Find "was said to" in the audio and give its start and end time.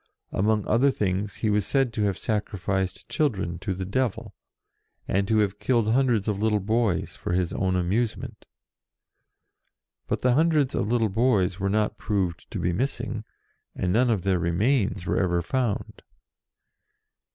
1.51-2.03